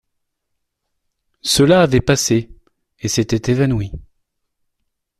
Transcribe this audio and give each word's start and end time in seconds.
Cela 1.43 1.83
avait 1.83 2.01
passé 2.01 2.49
et 3.01 3.07
s’était 3.07 3.51
évanoui. 3.51 3.91